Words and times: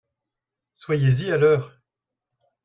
Soyez-y 0.77 1.31
à 1.31 1.37
l'heure! 1.37 1.79